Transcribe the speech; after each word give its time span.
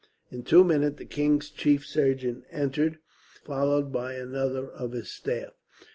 In 0.31 0.41
two 0.41 0.63
minutes 0.63 0.97
the 0.97 1.05
king's 1.05 1.51
chief 1.51 1.85
surgeon 1.85 2.43
entered, 2.49 2.97
followed 3.45 3.91
by 3.93 4.15
another 4.15 4.67
of 4.67 4.93
his 4.93 5.11
staff. 5.11 5.53